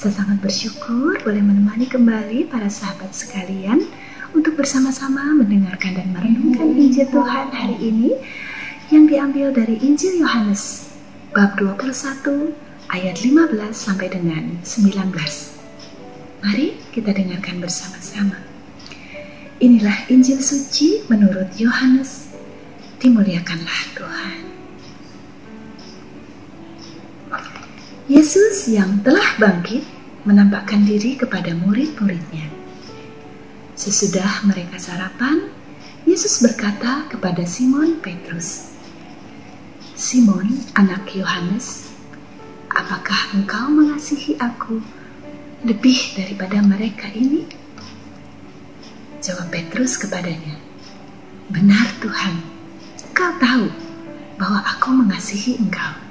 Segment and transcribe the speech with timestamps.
[0.01, 3.85] Saya sangat bersyukur boleh menemani kembali para sahabat sekalian
[4.33, 8.17] untuk bersama-sama mendengarkan dan merenungkan Injil Tuhan hari ini
[8.89, 10.89] yang diambil dari Injil Yohanes
[11.37, 11.93] bab 21
[12.89, 15.05] ayat 15 sampai dengan 19.
[16.49, 18.41] Mari kita dengarkan bersama-sama.
[19.61, 22.33] Inilah Injil suci menurut Yohanes.
[22.97, 24.40] Dimuliakanlah Tuhan.
[28.11, 29.87] Yesus yang telah bangkit
[30.27, 32.43] menampakkan diri kepada murid-muridnya.
[33.71, 35.47] Sesudah mereka sarapan,
[36.03, 38.75] Yesus berkata kepada Simon Petrus,
[39.95, 40.43] "Simon,
[40.75, 41.95] anak Yohanes,
[42.67, 44.83] apakah engkau mengasihi aku
[45.63, 47.47] lebih daripada mereka ini?"
[49.23, 50.59] Jawab Petrus kepadanya,
[51.47, 52.43] "Benar, Tuhan,
[53.07, 53.71] engkau tahu
[54.35, 56.10] bahwa aku mengasihi engkau."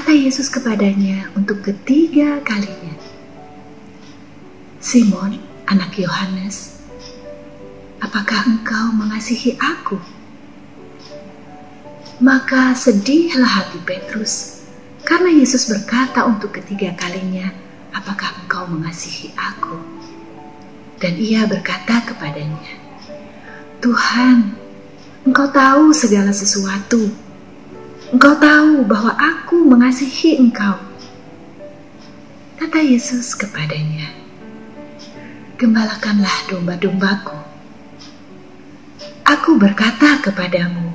[0.00, 2.96] Kata Yesus kepadanya untuk ketiga kalinya,
[4.80, 5.36] Simon,
[5.68, 6.80] anak Yohanes,
[8.00, 10.00] apakah engkau mengasihi aku?
[12.16, 14.64] Maka sedihlah hati Petrus,
[15.04, 17.52] karena Yesus berkata untuk ketiga kalinya,
[17.92, 19.84] apakah engkau mengasihi aku?
[20.96, 22.72] Dan ia berkata kepadanya,
[23.84, 24.56] Tuhan,
[25.28, 27.29] engkau tahu segala sesuatu.
[28.10, 30.82] Engkau tahu bahwa aku mengasihi engkau.
[32.58, 34.10] Kata Yesus kepadanya,
[35.54, 37.38] Gembalakanlah domba-dombaku.
[39.22, 40.90] Aku berkata kepadamu,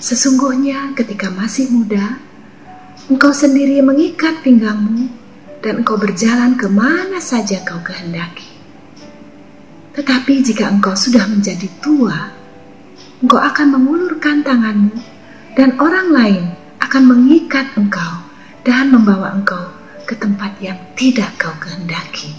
[0.00, 2.16] sesungguhnya ketika masih muda,
[3.12, 5.12] engkau sendiri mengikat pinggangmu
[5.60, 8.48] dan engkau berjalan ke mana saja kau kehendaki.
[9.92, 12.32] Tetapi jika engkau sudah menjadi tua,
[13.20, 15.17] engkau akan mengulurkan tanganmu
[15.58, 16.44] dan orang lain
[16.78, 18.22] akan mengikat engkau
[18.62, 19.74] dan membawa engkau
[20.06, 22.30] ke tempat yang tidak kau kehendaki.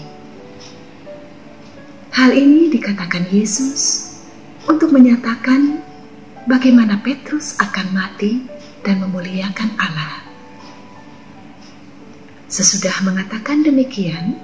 [2.16, 4.08] Hal ini dikatakan Yesus
[4.64, 5.84] untuk menyatakan
[6.48, 8.48] bagaimana Petrus akan mati
[8.80, 10.24] dan memuliakan Allah.
[12.48, 14.40] Sesudah mengatakan demikian,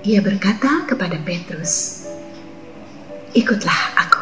[0.00, 2.08] ia berkata kepada Petrus,
[3.36, 4.21] "Ikutlah aku."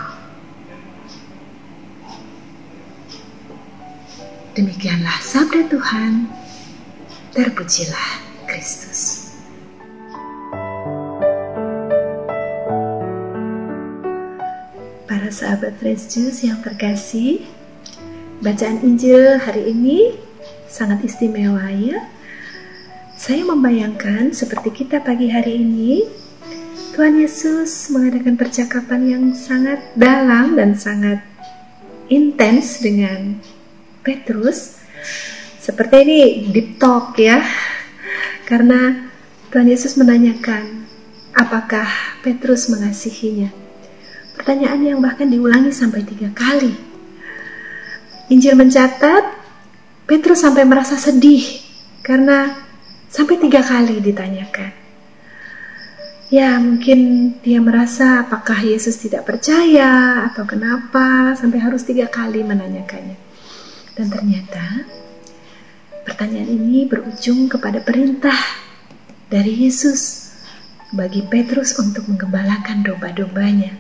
[4.61, 6.29] Demikianlah sabda Tuhan.
[7.33, 8.09] Terpujilah
[8.45, 9.33] Kristus.
[15.09, 17.41] Para sahabat Fresh Juice yang terkasih,
[18.45, 20.21] bacaan Injil hari ini
[20.69, 22.05] sangat istimewa ya.
[23.17, 26.05] Saya membayangkan seperti kita pagi hari ini,
[26.93, 31.25] Tuhan Yesus mengadakan percakapan yang sangat dalam dan sangat
[32.13, 33.41] intens dengan
[34.11, 34.83] Petrus
[35.63, 36.19] seperti ini
[36.51, 37.39] deep talk ya
[38.51, 39.07] Karena
[39.55, 40.83] Tuhan Yesus menanyakan,
[41.39, 41.87] apakah
[42.19, 43.47] Petrus mengasihinya?
[44.35, 46.75] Pertanyaan yang bahkan diulangi sampai tiga kali.
[48.27, 49.23] Injil mencatat,
[50.03, 51.47] Petrus sampai merasa sedih
[52.03, 52.59] karena
[53.07, 54.75] sampai tiga kali ditanyakan.
[56.35, 56.99] Ya, mungkin
[57.39, 63.30] dia merasa apakah Yesus tidak percaya atau kenapa sampai harus tiga kali menanyakannya.
[64.01, 64.89] Dan ternyata
[66.09, 68.41] pertanyaan ini berujung kepada perintah
[69.29, 70.33] dari Yesus
[70.97, 73.77] bagi Petrus untuk menggembalakan domba-dombanya.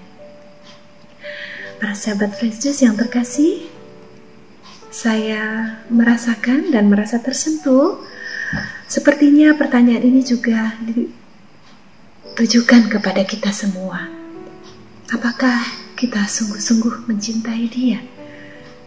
[1.80, 3.64] Para sahabat Fresh yang terkasih,
[4.92, 8.04] saya merasakan dan merasa tersentuh.
[8.92, 10.76] Sepertinya pertanyaan ini juga
[12.36, 14.04] ditujukan kepada kita semua.
[15.08, 15.64] Apakah
[15.96, 18.19] kita sungguh-sungguh mencintai Dia?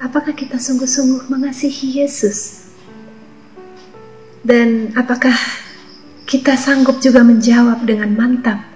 [0.04, 2.68] Apakah kita sungguh-sungguh mengasihi Yesus?
[4.44, 5.32] Dan apakah
[6.28, 8.68] kita sanggup juga menjawab dengan mantap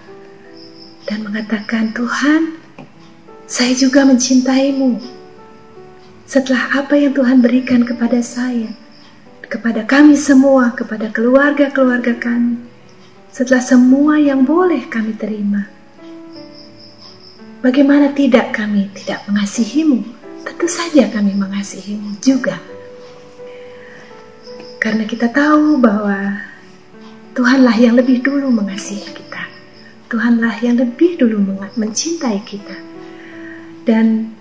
[1.04, 2.56] dan mengatakan, "Tuhan,
[3.44, 5.04] saya juga mencintaimu."
[6.24, 8.72] Setelah apa yang Tuhan berikan kepada saya,
[9.52, 12.56] kepada kami semua, kepada keluarga-keluarga kami,
[13.36, 15.68] setelah semua yang boleh kami terima,
[17.60, 20.17] bagaimana tidak kami tidak mengasihimu?
[20.48, 22.56] Tentu saja kami mengasihimu juga
[24.78, 26.48] karena kita tahu bahwa
[27.36, 29.44] Tuhanlah yang lebih dulu mengasihi kita.
[30.08, 31.44] Tuhanlah yang lebih dulu
[31.76, 32.78] mencintai kita.
[33.84, 34.32] Dan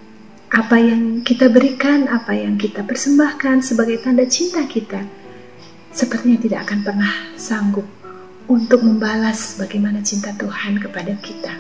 [0.48, 5.02] apa yang kita berikan, apa yang kita persembahkan sebagai tanda cinta kita,
[5.90, 7.84] sepertinya tidak akan pernah sanggup
[8.46, 11.58] untuk membalas bagaimana cinta Tuhan kepada kita.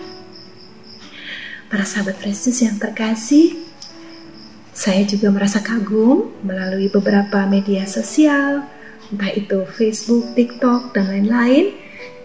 [1.66, 3.65] Para sahabat Kristus yang terkasih,
[4.76, 8.68] saya juga merasa kagum melalui beberapa media sosial,
[9.08, 11.72] entah itu Facebook, TikTok, dan lain-lain,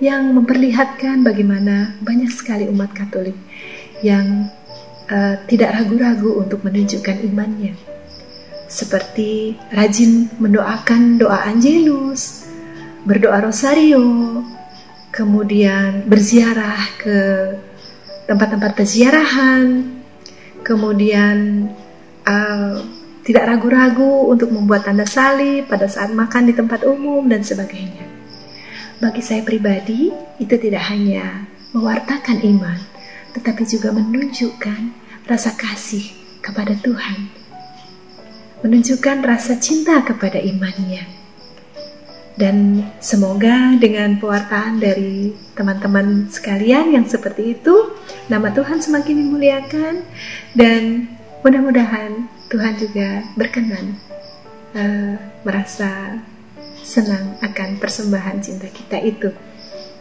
[0.03, 3.39] yang memperlihatkan bagaimana banyak sekali umat Katolik
[4.03, 4.51] yang
[5.07, 7.71] uh, tidak ragu-ragu untuk menunjukkan imannya,
[8.67, 12.51] seperti rajin mendoakan doa Angelus,
[13.07, 14.43] berdoa Rosario,
[15.15, 17.17] kemudian berziarah ke
[18.27, 19.87] tempat-tempat peziarahan,
[20.67, 21.69] kemudian
[22.25, 22.75] uh,
[23.21, 28.05] tidak ragu-ragu untuk membuat tanda salib pada saat makan di tempat umum dan sebagainya.
[28.97, 32.77] Bagi saya pribadi, itu tidak hanya mewartakan iman,
[33.33, 34.81] tetapi juga menunjukkan
[35.25, 36.05] rasa kasih
[36.41, 37.29] kepada Tuhan.
[38.61, 41.05] Menunjukkan rasa cinta kepada imannya.
[42.37, 47.93] Dan semoga dengan pewartaan dari teman-teman sekalian yang seperti itu,
[48.33, 49.93] nama Tuhan semakin dimuliakan
[50.57, 51.05] dan
[51.41, 53.97] Mudah-mudahan Tuhan juga berkenan
[54.77, 56.21] uh, merasa
[56.85, 59.33] senang akan persembahan cinta kita itu.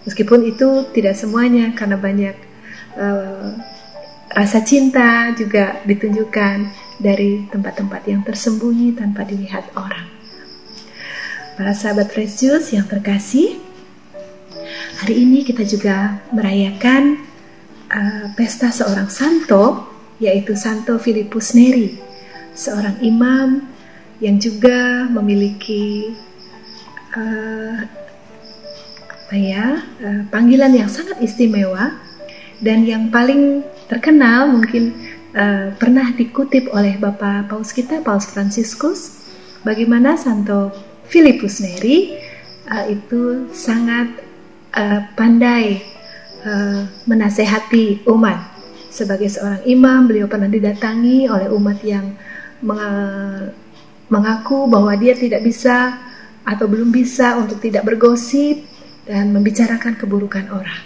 [0.05, 2.37] Meskipun itu tidak semuanya karena banyak
[3.01, 3.57] uh,
[4.37, 6.57] rasa cinta juga ditunjukkan
[7.01, 10.13] dari tempat-tempat yang tersembunyi tanpa dilihat orang.
[11.57, 13.57] Para sahabat Fresh Juice yang terkasih,
[15.01, 17.21] hari ini kita juga merayakan
[17.89, 19.90] uh, pesta seorang santo
[20.21, 21.97] yaitu Santo Filipus Neri,
[22.53, 23.65] seorang imam
[24.21, 26.13] yang juga memiliki
[27.17, 27.81] uh,
[29.09, 31.97] apa ya uh, panggilan yang sangat istimewa
[32.61, 34.93] dan yang paling terkenal mungkin
[35.33, 39.25] uh, pernah dikutip oleh Bapak Paus kita Paus Franciscus
[39.65, 40.69] bagaimana Santo
[41.09, 42.21] Filipus Neri
[42.69, 44.21] uh, itu sangat
[44.77, 45.81] uh, pandai
[46.45, 48.60] uh, menasehati umat
[48.91, 52.13] sebagai seorang imam, beliau pernah didatangi oleh umat yang
[54.11, 55.97] mengaku bahwa dia tidak bisa
[56.45, 58.67] atau belum bisa untuk tidak bergosip
[59.07, 60.83] dan membicarakan keburukan orang.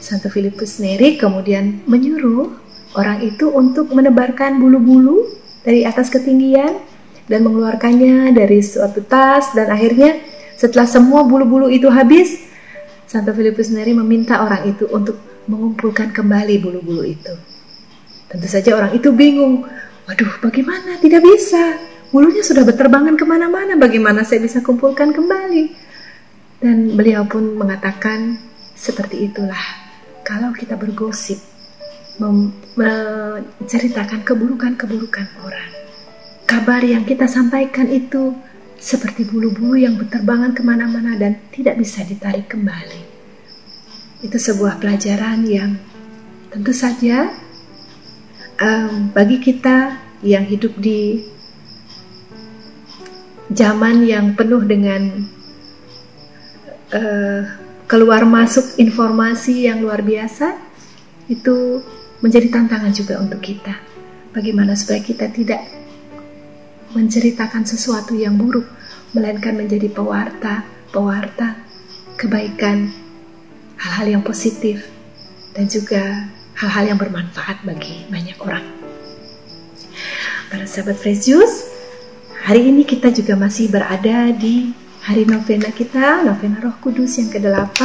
[0.00, 2.52] Santo Filipus Neri kemudian menyuruh
[2.96, 5.32] orang itu untuk menebarkan bulu-bulu
[5.64, 6.76] dari atas ketinggian
[7.24, 10.20] dan mengeluarkannya dari suatu tas dan akhirnya
[10.60, 12.46] setelah semua bulu-bulu itu habis,
[13.08, 17.34] Santo Filipus Neri meminta orang itu untuk mengumpulkan kembali bulu-bulu itu.
[18.28, 19.64] Tentu saja orang itu bingung.
[20.08, 20.98] Waduh, bagaimana?
[21.00, 21.78] Tidak bisa.
[22.12, 23.76] Bulunya sudah berterbangan ke mana-mana.
[23.78, 25.70] Bagaimana saya bisa kumpulkan kembali?
[26.60, 28.38] Dan beliau pun mengatakan
[28.74, 29.64] seperti itulah.
[30.24, 31.38] Kalau kita bergosip,
[32.18, 35.70] menceritakan keburukan-keburukan orang.
[36.44, 38.36] Kabar yang kita sampaikan itu
[38.78, 43.13] seperti bulu-bulu yang berterbangan ke mana-mana dan tidak bisa ditarik kembali.
[44.24, 45.76] Itu sebuah pelajaran yang
[46.48, 47.28] tentu saja
[48.56, 51.28] um, bagi kita yang hidup di
[53.52, 55.28] zaman yang penuh dengan
[56.96, 57.42] uh,
[57.84, 60.56] keluar masuk informasi yang luar biasa
[61.28, 61.84] itu
[62.24, 63.76] menjadi tantangan juga untuk kita.
[64.32, 65.62] Bagaimana supaya kita tidak
[66.96, 68.66] menceritakan sesuatu yang buruk,
[69.12, 71.58] melainkan menjadi pewarta, pewarta
[72.16, 72.90] kebaikan,
[73.84, 74.80] hal-hal yang positif,
[75.52, 78.64] dan juga hal-hal yang bermanfaat bagi banyak orang.
[80.48, 81.68] Para sahabat Fresh Juice,
[82.48, 84.72] hari ini kita juga masih berada di
[85.04, 87.80] hari novena kita, novena Roh Kudus yang ke-8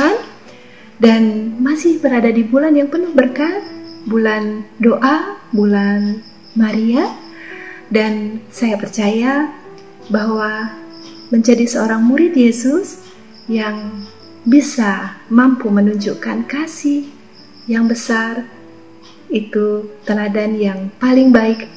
[1.03, 3.59] dan masih berada di bulan yang penuh berkat,
[4.07, 6.23] bulan doa, bulan
[6.55, 7.11] Maria
[7.91, 9.51] dan saya percaya
[10.07, 10.71] bahwa
[11.29, 13.03] menjadi seorang murid Yesus
[13.49, 14.05] yang
[14.47, 17.11] bisa mampu menunjukkan kasih
[17.67, 18.47] yang besar
[19.29, 21.69] itu teladan yang paling baik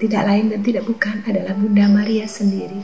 [0.00, 2.82] tidak lain dan tidak bukan adalah Bunda Maria sendiri.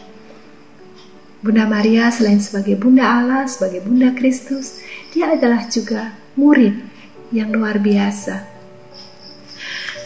[1.42, 4.78] Bunda Maria selain sebagai Bunda Allah, sebagai Bunda Kristus,
[5.10, 6.78] dia adalah juga murid
[7.34, 8.46] yang luar biasa.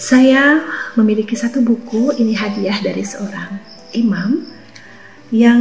[0.01, 0.65] Saya
[0.97, 3.61] memiliki satu buku, ini hadiah dari seorang
[3.93, 4.49] imam
[5.29, 5.61] yang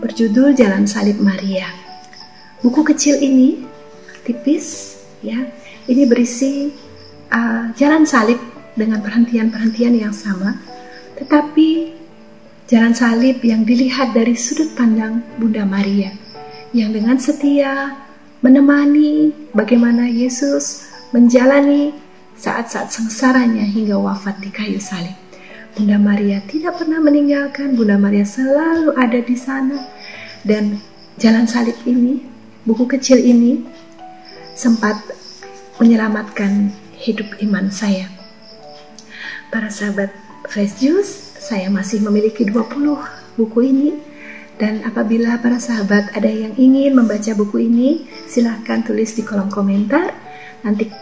[0.00, 1.89] berjudul Jalan Salib Maria.
[2.60, 3.64] Buku kecil ini
[4.24, 5.48] tipis ya.
[5.88, 6.70] Ini berisi
[7.32, 8.38] uh, jalan salib
[8.76, 10.60] dengan perhentian-perhentian yang sama,
[11.18, 11.96] tetapi
[12.70, 16.14] jalan salib yang dilihat dari sudut pandang Bunda Maria
[16.70, 17.98] yang dengan setia
[18.40, 21.90] menemani bagaimana Yesus menjalani
[22.38, 25.12] saat-saat sengsaranya hingga wafat di kayu salib.
[25.74, 29.90] Bunda Maria tidak pernah meninggalkan, Bunda Maria selalu ada di sana
[30.46, 30.78] dan
[31.18, 32.29] jalan salib ini,
[32.64, 33.64] buku kecil ini
[34.52, 35.00] sempat
[35.80, 38.12] menyelamatkan hidup iman saya.
[39.48, 40.12] Para sahabat
[40.46, 43.90] Fresh Juice, saya masih memiliki 20 buku ini
[44.60, 50.12] dan apabila para sahabat ada yang ingin membaca buku ini, silahkan tulis di kolom komentar.
[50.60, 50.92] Nanti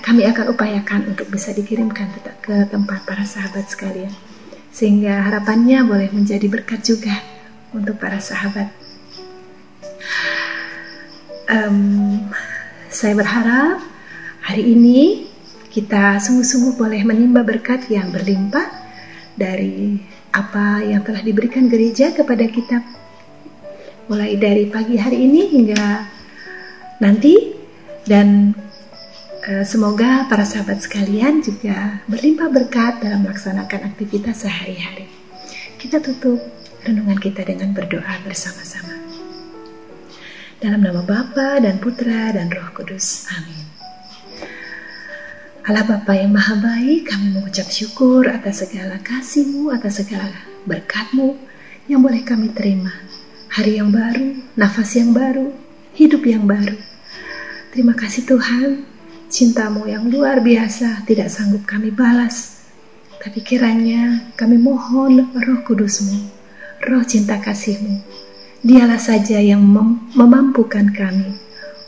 [0.00, 2.08] kami akan upayakan untuk bisa dikirimkan
[2.40, 4.08] ke tempat para sahabat sekalian.
[4.72, 7.20] Sehingga harapannya boleh menjadi berkat juga
[7.76, 8.72] untuk para sahabat.
[11.46, 12.26] Um,
[12.90, 13.78] saya berharap
[14.42, 15.30] hari ini
[15.70, 18.66] kita sungguh-sungguh boleh menimba berkat yang berlimpah
[19.38, 20.00] dari
[20.34, 22.82] apa yang telah diberikan gereja kepada kita
[24.10, 25.82] mulai dari pagi hari ini hingga
[26.98, 27.54] nanti
[28.06, 28.54] dan
[29.46, 35.06] e, semoga para sahabat sekalian juga berlimpah berkat dalam melaksanakan aktivitas sehari-hari.
[35.78, 36.42] Kita tutup
[36.82, 39.05] renungan kita dengan berdoa bersama-sama.
[40.56, 43.28] Dalam nama Bapa dan Putra dan Roh Kudus.
[43.28, 43.60] Amin.
[45.68, 50.32] Allah Bapa yang Maha Baik, kami mengucap syukur atas segala kasih-Mu, atas segala
[50.64, 51.36] berkat-Mu
[51.92, 52.88] yang boleh kami terima.
[53.52, 55.52] Hari yang baru, nafas yang baru,
[55.92, 56.80] hidup yang baru.
[57.76, 58.88] Terima kasih Tuhan,
[59.28, 62.64] cintamu yang luar biasa tidak sanggup kami balas.
[63.20, 66.32] Tapi kiranya kami mohon roh kudusmu,
[66.88, 68.24] roh cinta kasihmu.
[68.64, 71.36] Dialah saja yang mem memampukan kami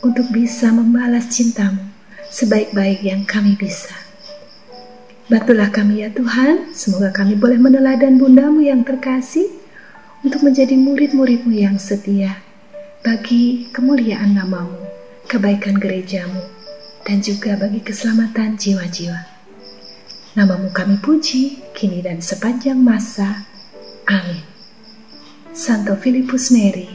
[0.05, 1.89] untuk bisa membalas cintamu
[2.29, 3.93] sebaik-baik yang kami bisa.
[5.29, 9.45] Bantulah kami ya Tuhan, semoga kami boleh meneladan bundamu yang terkasih
[10.25, 12.41] untuk menjadi murid-muridmu yang setia
[13.05, 14.89] bagi kemuliaan namamu,
[15.29, 16.43] kebaikan gerejamu,
[17.05, 19.21] dan juga bagi keselamatan jiwa-jiwa.
[20.33, 23.45] Namamu kami puji, kini dan sepanjang masa.
[24.09, 24.48] Amin.
[25.49, 26.85] Santo Filipus Neri,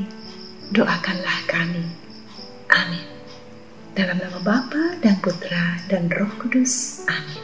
[0.70, 1.82] doakanlah kami.
[2.70, 3.06] Amin.
[3.98, 7.02] Dalam nama Bapa dan Putra dan Roh Kudus.
[7.10, 7.42] Amin.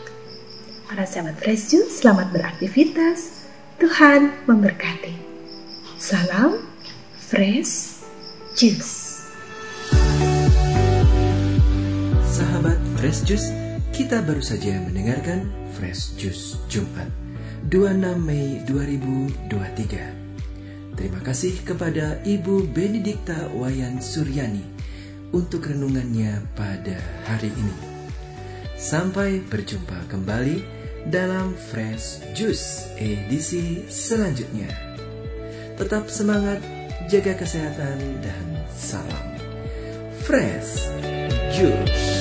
[0.87, 3.51] Para sahabat Fresh Juice, selamat beraktivitas.
[3.83, 5.15] Tuhan memberkati.
[5.99, 6.63] Salam
[7.19, 8.07] Fresh
[8.55, 9.27] Juice.
[12.23, 13.51] Sahabat Fresh Juice,
[13.91, 17.11] kita baru saja mendengarkan Fresh Juice Jumat
[17.67, 20.20] 26 Mei 2023.
[21.01, 24.61] Terima kasih kepada Ibu Benedikta Wayan Suryani
[25.33, 27.73] untuk renungannya pada hari ini.
[28.77, 30.61] Sampai berjumpa kembali
[31.09, 34.69] dalam Fresh Juice edisi selanjutnya.
[35.81, 36.61] Tetap semangat,
[37.09, 39.27] jaga kesehatan, dan salam
[40.21, 40.93] Fresh
[41.57, 42.21] Juice.